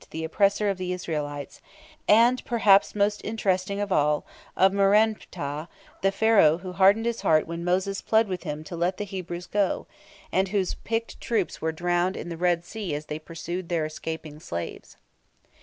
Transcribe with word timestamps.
the 0.09 0.23
oppressor 0.23 0.67
of 0.67 0.79
the 0.79 0.91
Israelites; 0.91 1.61
and, 2.07 2.43
perhaps 2.43 2.95
most 2.95 3.21
interesting 3.23 3.79
of 3.79 3.91
all, 3.91 4.25
of 4.57 4.71
Merenptah, 4.73 5.67
the 6.01 6.11
Pharaoh 6.11 6.57
who 6.57 6.71
hardened 6.73 7.05
his 7.05 7.21
heart 7.21 7.45
when 7.45 7.63
Moses 7.63 8.01
pled 8.01 8.27
with 8.27 8.41
him 8.41 8.63
to 8.63 8.75
let 8.75 8.97
the 8.97 9.03
Hebrews 9.03 9.45
go, 9.45 9.85
and 10.31 10.47
whose 10.47 10.73
picked 10.73 11.21
troops 11.21 11.61
were 11.61 11.71
drowned 11.71 12.17
in 12.17 12.29
the 12.29 12.35
Red 12.35 12.65
Sea 12.65 12.95
as 12.95 13.05
they 13.05 13.19
pursued 13.19 13.69
their 13.69 13.85
escaping 13.85 14.39
slaves. 14.39 14.97